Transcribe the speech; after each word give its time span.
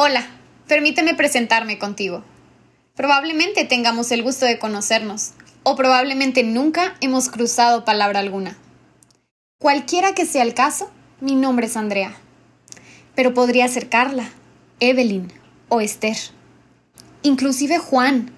Hola, 0.00 0.24
permíteme 0.68 1.16
presentarme 1.16 1.76
contigo. 1.76 2.22
Probablemente 2.94 3.64
tengamos 3.64 4.12
el 4.12 4.22
gusto 4.22 4.46
de 4.46 4.56
conocernos, 4.56 5.32
o 5.64 5.74
probablemente 5.74 6.44
nunca 6.44 6.94
hemos 7.00 7.28
cruzado 7.28 7.84
palabra 7.84 8.20
alguna. 8.20 8.56
Cualquiera 9.58 10.14
que 10.14 10.24
sea 10.24 10.44
el 10.44 10.54
caso, 10.54 10.88
mi 11.20 11.34
nombre 11.34 11.66
es 11.66 11.76
Andrea. 11.76 12.14
Pero 13.16 13.34
podría 13.34 13.66
ser 13.66 13.88
Carla, 13.88 14.30
Evelyn 14.78 15.32
o 15.68 15.80
Esther. 15.80 16.16
Inclusive 17.22 17.78
Juan, 17.78 18.30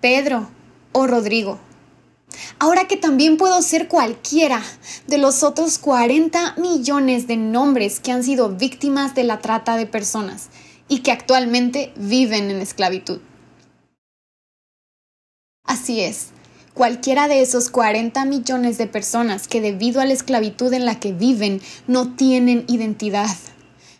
Pedro 0.00 0.48
o 0.92 1.06
Rodrigo. 1.06 1.60
Ahora 2.58 2.88
que 2.88 2.96
también 2.96 3.36
puedo 3.36 3.60
ser 3.60 3.88
cualquiera 3.88 4.62
de 5.06 5.18
los 5.18 5.42
otros 5.42 5.76
40 5.76 6.54
millones 6.56 7.26
de 7.26 7.36
nombres 7.36 8.00
que 8.00 8.10
han 8.10 8.24
sido 8.24 8.48
víctimas 8.48 9.14
de 9.14 9.24
la 9.24 9.40
trata 9.40 9.76
de 9.76 9.84
personas 9.84 10.48
y 10.88 11.00
que 11.00 11.12
actualmente 11.12 11.92
viven 11.96 12.50
en 12.50 12.60
esclavitud. 12.60 13.20
Así 15.64 16.00
es, 16.00 16.28
cualquiera 16.74 17.26
de 17.28 17.40
esos 17.40 17.70
40 17.70 18.24
millones 18.26 18.76
de 18.76 18.86
personas 18.86 19.48
que 19.48 19.60
debido 19.60 20.00
a 20.00 20.04
la 20.04 20.12
esclavitud 20.12 20.72
en 20.72 20.84
la 20.84 21.00
que 21.00 21.12
viven 21.12 21.62
no 21.86 22.14
tienen 22.14 22.64
identidad, 22.68 23.34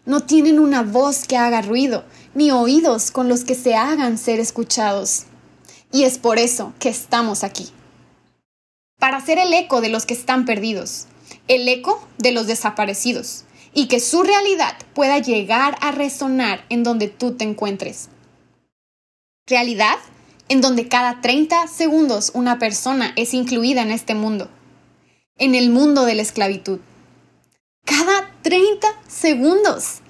no 0.05 0.21
tienen 0.21 0.59
una 0.59 0.83
voz 0.83 1.27
que 1.27 1.39
haga 1.39 1.63
ruido, 1.63 2.05
ni 2.35 2.51
oídos 2.51 3.11
con 3.11 3.29
los 3.29 3.45
que 3.45 3.55
se 3.55 3.75
hagan 3.75 4.19
ser 4.19 4.39
escuchados. 4.41 5.25
Y 5.91 6.03
es 6.05 6.19
por 6.19 6.39
eso 6.39 6.75
que 6.79 6.91
estamos 6.91 7.45
aquí. 7.45 7.71
Para 8.99 9.25
ser 9.25 9.39
el 9.39 9.53
eco 9.55 9.81
de 9.81 9.89
los 9.89 10.05
que 10.05 10.15
están 10.15 10.45
perdidos, 10.45 11.07
el 11.49 11.67
eco 11.69 12.07
de 12.19 12.33
los 12.33 12.47
desaparecidos, 12.47 13.45
y 13.75 13.89
que 13.89 14.01
su 14.01 14.23
realidad 14.23 14.77
pueda 14.95 15.19
llegar 15.19 15.77
a 15.81 15.91
resonar 15.91 16.65
en 16.69 16.85
donde 16.85 17.09
tú 17.09 17.33
te 17.33 17.45
encuentres. 17.45 18.09
Realidad 19.47 19.99
en 20.49 20.61
donde 20.61 20.89
cada 20.89 21.21
30 21.21 21.67
segundos 21.69 22.31
una 22.35 22.59
persona 22.59 23.13
es 23.17 23.35
incluida 23.35 23.83
en 23.83 23.91
este 23.91 24.15
mundo, 24.15 24.49
en 25.37 25.55
el 25.55 25.71
mundo 25.71 26.05
de 26.05 26.15
la 26.15 26.23
esclavitud. 26.23 26.81
Cada 27.85 28.31
30 28.43 28.89
segundos. 29.09 30.01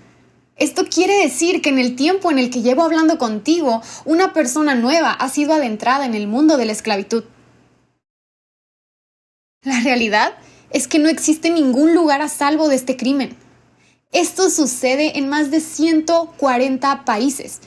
Esto 0.56 0.84
quiere 0.88 1.14
decir 1.22 1.62
que 1.62 1.70
en 1.70 1.78
el 1.78 1.96
tiempo 1.96 2.30
en 2.30 2.38
el 2.38 2.50
que 2.50 2.62
llevo 2.62 2.84
hablando 2.84 3.18
contigo, 3.18 3.82
una 4.04 4.32
persona 4.32 4.74
nueva 4.74 5.10
ha 5.12 5.28
sido 5.28 5.54
adentrada 5.54 6.06
en 6.06 6.14
el 6.14 6.28
mundo 6.28 6.56
de 6.56 6.66
la 6.66 6.72
esclavitud. 6.72 7.24
La 9.62 9.80
realidad 9.80 10.34
es 10.70 10.86
que 10.86 10.98
no 10.98 11.08
existe 11.08 11.50
ningún 11.50 11.94
lugar 11.94 12.22
a 12.22 12.28
salvo 12.28 12.68
de 12.68 12.76
este 12.76 12.96
crimen. 12.96 13.36
Esto 14.14 14.48
sucede 14.48 15.18
en 15.18 15.28
más 15.28 15.50
de 15.50 15.58
140 15.58 17.04
países, 17.04 17.58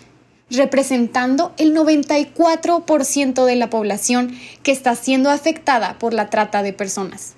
representando 0.50 1.54
el 1.58 1.76
94% 1.76 3.44
de 3.44 3.56
la 3.58 3.70
población 3.70 4.34
que 4.64 4.72
está 4.72 4.96
siendo 4.96 5.30
afectada 5.30 6.00
por 6.00 6.14
la 6.14 6.30
trata 6.30 6.64
de 6.64 6.72
personas. 6.72 7.36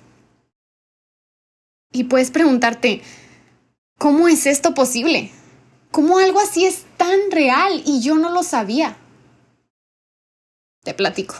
Y 1.92 2.04
puedes 2.04 2.30
preguntarte, 2.30 3.02
¿cómo 3.98 4.28
es 4.28 4.46
esto 4.46 4.74
posible? 4.74 5.32
¿Cómo 5.90 6.18
algo 6.18 6.38
así 6.38 6.64
es 6.64 6.84
tan 6.96 7.18
real 7.32 7.82
y 7.84 8.02
yo 8.02 8.14
no 8.14 8.30
lo 8.30 8.44
sabía? 8.44 8.96
Te 10.84 10.94
platico. 10.94 11.34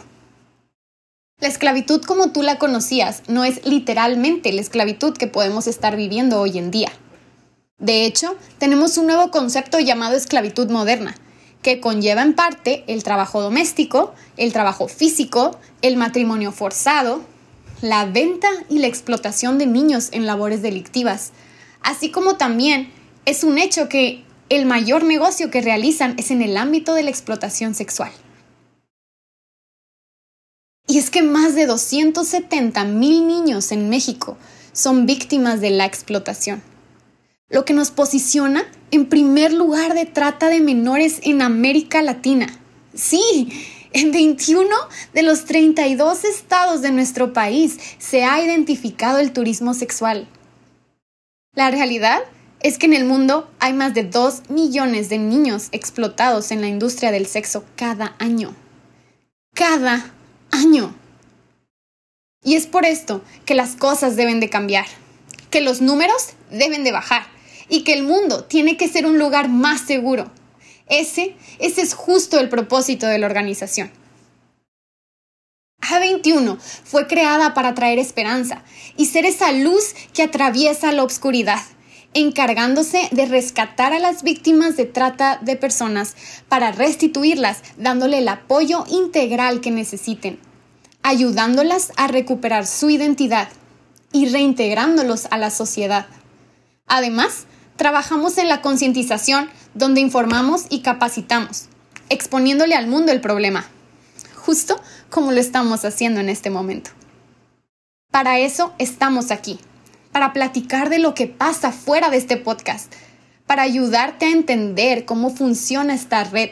La 1.39 1.47
esclavitud 1.47 2.03
como 2.03 2.33
tú 2.33 2.43
la 2.43 2.59
conocías 2.59 3.23
no 3.29 3.45
es 3.45 3.65
literalmente 3.65 4.51
la 4.51 4.59
esclavitud 4.59 5.15
que 5.15 5.27
podemos 5.27 5.67
estar 5.67 5.95
viviendo 5.95 6.41
hoy 6.41 6.57
en 6.57 6.69
día. 6.69 6.91
De 7.81 8.05
hecho, 8.05 8.37
tenemos 8.59 8.95
un 8.97 9.07
nuevo 9.07 9.31
concepto 9.31 9.79
llamado 9.79 10.15
esclavitud 10.15 10.69
moderna, 10.69 11.15
que 11.63 11.81
conlleva 11.81 12.21
en 12.21 12.35
parte 12.35 12.83
el 12.85 13.03
trabajo 13.03 13.41
doméstico, 13.41 14.13
el 14.37 14.53
trabajo 14.53 14.87
físico, 14.87 15.57
el 15.81 15.97
matrimonio 15.97 16.51
forzado, 16.51 17.23
la 17.81 18.05
venta 18.05 18.49
y 18.69 18.77
la 18.77 18.85
explotación 18.85 19.57
de 19.57 19.65
niños 19.65 20.09
en 20.11 20.27
labores 20.27 20.61
delictivas, 20.61 21.31
así 21.81 22.11
como 22.11 22.37
también 22.37 22.91
es 23.25 23.43
un 23.43 23.57
hecho 23.57 23.89
que 23.89 24.23
el 24.49 24.67
mayor 24.67 25.03
negocio 25.03 25.49
que 25.49 25.61
realizan 25.61 26.13
es 26.19 26.29
en 26.29 26.43
el 26.43 26.57
ámbito 26.57 26.93
de 26.93 27.01
la 27.01 27.09
explotación 27.09 27.73
sexual. 27.73 28.11
Y 30.87 30.99
es 30.99 31.09
que 31.09 31.23
más 31.23 31.55
de 31.55 31.65
270 31.65 32.83
mil 32.83 33.27
niños 33.27 33.71
en 33.71 33.89
México 33.89 34.37
son 34.71 35.07
víctimas 35.07 35.61
de 35.61 35.71
la 35.71 35.85
explotación 35.85 36.61
lo 37.51 37.65
que 37.65 37.73
nos 37.73 37.91
posiciona 37.91 38.65
en 38.91 39.07
primer 39.07 39.53
lugar 39.53 39.93
de 39.93 40.05
trata 40.05 40.49
de 40.49 40.61
menores 40.61 41.19
en 41.23 41.41
América 41.41 42.01
Latina. 42.01 42.47
Sí, 42.93 43.49
en 43.93 44.11
21 44.11 44.69
de 45.13 45.21
los 45.21 45.45
32 45.45 46.23
estados 46.23 46.81
de 46.81 46.91
nuestro 46.91 47.33
país 47.33 47.77
se 47.99 48.23
ha 48.23 48.41
identificado 48.43 49.19
el 49.19 49.33
turismo 49.33 49.73
sexual. 49.73 50.27
La 51.53 51.69
realidad 51.69 52.21
es 52.61 52.77
que 52.77 52.85
en 52.85 52.93
el 52.93 53.05
mundo 53.05 53.49
hay 53.59 53.73
más 53.73 53.93
de 53.93 54.03
2 54.03 54.49
millones 54.49 55.09
de 55.09 55.17
niños 55.17 55.67
explotados 55.73 56.51
en 56.51 56.61
la 56.61 56.67
industria 56.67 57.11
del 57.11 57.27
sexo 57.27 57.65
cada 57.75 58.15
año. 58.19 58.55
Cada 59.53 60.13
año. 60.51 60.95
Y 62.43 62.55
es 62.55 62.65
por 62.65 62.85
esto 62.85 63.21
que 63.45 63.55
las 63.55 63.75
cosas 63.75 64.15
deben 64.15 64.39
de 64.39 64.49
cambiar, 64.49 64.85
que 65.49 65.61
los 65.61 65.81
números 65.81 66.29
deben 66.49 66.83
de 66.83 66.91
bajar 66.91 67.30
y 67.71 67.83
que 67.83 67.93
el 67.93 68.03
mundo 68.03 68.43
tiene 68.43 68.75
que 68.75 68.89
ser 68.89 69.07
un 69.07 69.17
lugar 69.17 69.47
más 69.47 69.81
seguro. 69.81 70.29
Ese, 70.87 71.35
ese 71.57 71.81
es 71.81 71.93
justo 71.93 72.37
el 72.37 72.49
propósito 72.49 73.07
de 73.07 73.17
la 73.17 73.25
organización. 73.25 73.89
A21 75.81 76.59
fue 76.59 77.07
creada 77.07 77.53
para 77.53 77.73
traer 77.73 77.97
esperanza 77.97 78.63
y 78.97 79.05
ser 79.05 79.25
esa 79.25 79.53
luz 79.53 79.95
que 80.13 80.23
atraviesa 80.23 80.91
la 80.91 81.03
oscuridad, 81.03 81.61
encargándose 82.13 83.07
de 83.11 83.25
rescatar 83.25 83.93
a 83.93 83.99
las 83.99 84.21
víctimas 84.21 84.75
de 84.75 84.85
trata 84.85 85.39
de 85.41 85.55
personas 85.55 86.15
para 86.49 86.73
restituirlas, 86.73 87.61
dándole 87.77 88.17
el 88.17 88.27
apoyo 88.27 88.83
integral 88.89 89.61
que 89.61 89.71
necesiten, 89.71 90.39
ayudándolas 91.03 91.93
a 91.95 92.07
recuperar 92.07 92.67
su 92.67 92.89
identidad 92.89 93.47
y 94.11 94.27
reintegrándolos 94.27 95.27
a 95.31 95.37
la 95.37 95.49
sociedad. 95.51 96.05
Además, 96.85 97.45
Trabajamos 97.75 98.37
en 98.37 98.49
la 98.49 98.61
concientización 98.61 99.49
donde 99.73 100.01
informamos 100.01 100.65
y 100.69 100.81
capacitamos, 100.81 101.65
exponiéndole 102.09 102.75
al 102.75 102.87
mundo 102.87 103.11
el 103.11 103.21
problema, 103.21 103.65
justo 104.35 104.79
como 105.09 105.31
lo 105.31 105.39
estamos 105.39 105.85
haciendo 105.85 106.19
en 106.19 106.29
este 106.29 106.49
momento. 106.49 106.91
Para 108.11 108.39
eso 108.39 108.73
estamos 108.77 109.31
aquí, 109.31 109.59
para 110.11 110.33
platicar 110.33 110.89
de 110.89 110.99
lo 110.99 111.13
que 111.13 111.27
pasa 111.27 111.71
fuera 111.71 112.09
de 112.09 112.17
este 112.17 112.37
podcast, 112.37 112.93
para 113.47 113.63
ayudarte 113.63 114.25
a 114.25 114.31
entender 114.31 115.05
cómo 115.05 115.29
funciona 115.29 115.93
esta 115.93 116.23
red 116.23 116.51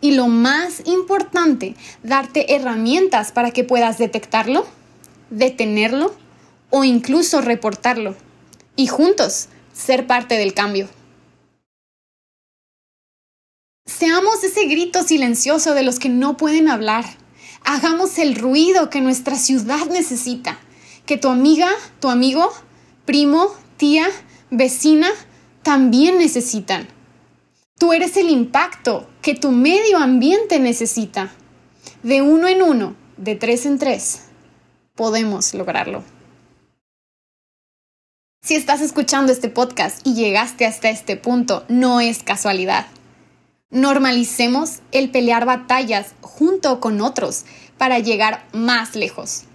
y 0.00 0.12
lo 0.12 0.28
más 0.28 0.82
importante, 0.84 1.74
darte 2.02 2.54
herramientas 2.54 3.32
para 3.32 3.50
que 3.50 3.64
puedas 3.64 3.98
detectarlo, 3.98 4.66
detenerlo 5.30 6.14
o 6.70 6.84
incluso 6.84 7.40
reportarlo. 7.40 8.14
Y 8.76 8.88
juntos 8.88 9.48
ser 9.76 10.06
parte 10.06 10.36
del 10.36 10.54
cambio. 10.54 10.88
Seamos 13.84 14.42
ese 14.42 14.64
grito 14.64 15.02
silencioso 15.02 15.74
de 15.74 15.82
los 15.82 15.98
que 15.98 16.08
no 16.08 16.36
pueden 16.36 16.68
hablar. 16.68 17.04
Hagamos 17.64 18.18
el 18.18 18.36
ruido 18.36 18.90
que 18.90 19.00
nuestra 19.00 19.36
ciudad 19.36 19.86
necesita, 19.86 20.58
que 21.04 21.16
tu 21.18 21.28
amiga, 21.28 21.68
tu 22.00 22.08
amigo, 22.08 22.52
primo, 23.04 23.54
tía, 23.76 24.08
vecina 24.50 25.08
también 25.62 26.18
necesitan. 26.18 26.88
Tú 27.78 27.92
eres 27.92 28.16
el 28.16 28.30
impacto 28.30 29.08
que 29.20 29.34
tu 29.34 29.50
medio 29.50 29.98
ambiente 29.98 30.58
necesita. 30.58 31.30
De 32.02 32.22
uno 32.22 32.48
en 32.48 32.62
uno, 32.62 32.96
de 33.16 33.34
tres 33.34 33.66
en 33.66 33.78
tres, 33.78 34.22
podemos 34.94 35.52
lograrlo. 35.54 36.15
Si 38.46 38.54
estás 38.54 38.80
escuchando 38.80 39.32
este 39.32 39.48
podcast 39.48 40.06
y 40.06 40.14
llegaste 40.14 40.66
hasta 40.66 40.88
este 40.88 41.16
punto, 41.16 41.64
no 41.66 42.00
es 42.00 42.22
casualidad. 42.22 42.86
Normalicemos 43.70 44.82
el 44.92 45.10
pelear 45.10 45.46
batallas 45.46 46.14
junto 46.20 46.78
con 46.78 47.00
otros 47.00 47.44
para 47.76 47.98
llegar 47.98 48.46
más 48.52 48.94
lejos. 48.94 49.46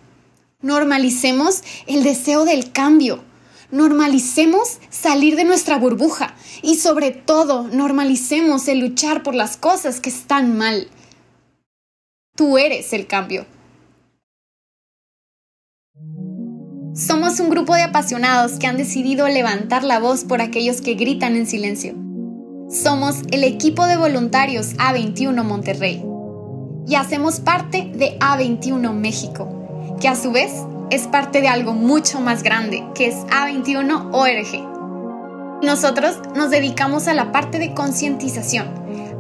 Normalicemos 0.61 1.63
el 1.87 2.03
deseo 2.03 2.43
del 2.43 2.73
cambio. 2.73 3.23
Normalicemos 3.71 4.79
salir 4.89 5.37
de 5.37 5.45
nuestra 5.45 5.77
burbuja 5.77 6.35
y 6.61 6.75
sobre 6.75 7.11
todo 7.11 7.69
normalicemos 7.69 8.67
el 8.67 8.81
luchar 8.81 9.23
por 9.23 9.35
las 9.35 9.55
cosas 9.55 10.01
que 10.01 10.09
están 10.09 10.57
mal. 10.57 10.89
Tú 12.35 12.57
eres 12.57 12.91
el 12.91 13.07
cambio. 13.07 13.45
Somos 16.93 17.39
un 17.39 17.49
grupo 17.49 17.73
de 17.73 17.83
apasionados 17.83 18.59
que 18.59 18.67
han 18.67 18.75
decidido 18.75 19.29
levantar 19.29 19.85
la 19.85 19.99
voz 19.99 20.25
por 20.25 20.41
aquellos 20.41 20.81
que 20.81 20.95
gritan 20.95 21.37
en 21.37 21.47
silencio. 21.47 21.95
Somos 22.69 23.21
el 23.31 23.45
equipo 23.45 23.85
de 23.85 23.95
voluntarios 23.95 24.75
A21 24.75 25.41
Monterrey 25.45 26.03
y 26.85 26.95
hacemos 26.95 27.39
parte 27.39 27.89
de 27.95 28.19
A21 28.19 28.91
México, 28.91 29.95
que 30.01 30.09
a 30.09 30.17
su 30.17 30.33
vez 30.33 30.51
es 30.89 31.07
parte 31.07 31.39
de 31.39 31.47
algo 31.47 31.73
mucho 31.73 32.19
más 32.19 32.43
grande, 32.43 32.83
que 32.93 33.07
es 33.07 33.15
A21 33.27 34.09
ORG. 34.11 35.63
Nosotros 35.63 36.19
nos 36.35 36.49
dedicamos 36.49 37.07
a 37.07 37.13
la 37.13 37.31
parte 37.31 37.57
de 37.57 37.73
concientización, 37.73 38.67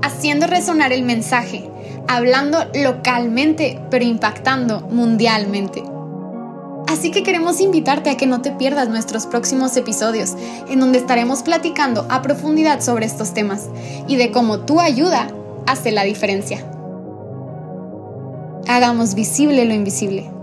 haciendo 0.01 0.45
resonar 0.45 0.91
el 0.91 1.03
mensaje, 1.03 1.69
hablando 2.09 2.65
localmente, 2.75 3.79
pero 3.89 4.03
impactando 4.03 4.81
mundialmente. 4.81 5.83
Así 6.91 7.09
que 7.09 7.23
queremos 7.23 7.61
invitarte 7.61 8.09
a 8.09 8.17
que 8.17 8.27
no 8.27 8.41
te 8.41 8.51
pierdas 8.51 8.89
nuestros 8.89 9.25
próximos 9.25 9.77
episodios, 9.77 10.35
en 10.67 10.81
donde 10.81 10.99
estaremos 10.99 11.41
platicando 11.41 12.05
a 12.09 12.21
profundidad 12.21 12.81
sobre 12.81 13.05
estos 13.05 13.33
temas 13.33 13.69
y 14.09 14.17
de 14.17 14.29
cómo 14.31 14.59
tu 14.65 14.81
ayuda 14.81 15.29
hace 15.67 15.93
la 15.93 16.03
diferencia. 16.03 16.69
Hagamos 18.67 19.15
visible 19.15 19.63
lo 19.63 19.73
invisible. 19.73 20.40